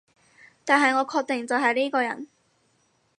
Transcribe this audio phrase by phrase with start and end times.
[0.65, 2.27] 但係我確定就係依個人